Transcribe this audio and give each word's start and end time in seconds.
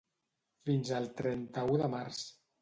Fins 0.69 0.93
el 1.01 1.05
trenta-u 1.19 1.79
de 1.83 1.93
març. 1.97 2.25